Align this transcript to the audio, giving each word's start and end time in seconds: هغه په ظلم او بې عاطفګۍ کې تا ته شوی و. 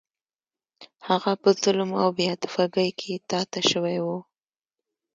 هغه 1.07 1.31
په 1.41 1.49
ظلم 1.61 1.89
او 2.01 2.07
بې 2.15 2.25
عاطفګۍ 2.31 2.89
کې 2.99 3.13
تا 3.29 3.41
ته 3.51 3.59
شوی 3.69 3.97
و. 4.01 4.07